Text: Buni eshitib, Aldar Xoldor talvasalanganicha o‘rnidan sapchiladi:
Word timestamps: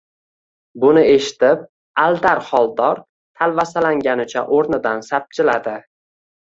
Buni 0.85 1.03
eshitib, 1.09 1.61
Aldar 2.05 2.43
Xoldor 2.49 3.05
talvasalanganicha 3.43 4.49
o‘rnidan 4.59 5.09
sapchiladi: 5.15 5.81